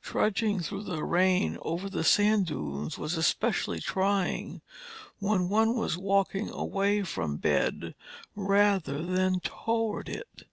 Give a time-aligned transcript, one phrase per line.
[0.00, 4.62] Trudging through the rain over sand dunes was especially trying
[5.18, 7.94] when one was walking away from bed
[8.34, 10.44] rather than toward it.